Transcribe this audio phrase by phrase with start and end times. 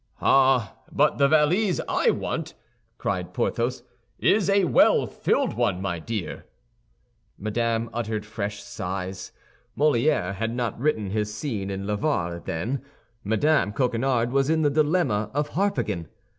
[0.23, 2.55] "Ah, but the valise I want,"
[2.97, 3.83] cried Porthos,
[4.17, 6.45] "is a well filled one, my dear."
[7.37, 9.31] Madame uttered fresh sighs.
[9.77, 12.81] Molière had not written his scene in "L'Avare" then.
[13.23, 13.69] Mme.
[13.73, 16.07] Coquenard was in the dilemma of Harpagan.